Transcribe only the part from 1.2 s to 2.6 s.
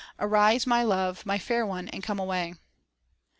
my fair one, and come away."